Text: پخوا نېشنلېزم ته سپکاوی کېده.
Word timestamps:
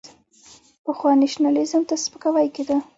پخوا 0.83 1.11
نېشنلېزم 1.21 1.81
ته 1.89 1.95
سپکاوی 2.03 2.47
کېده. 2.55 2.75